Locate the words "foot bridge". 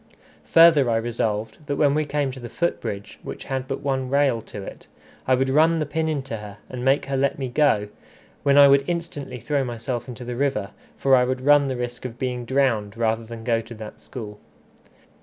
2.49-3.19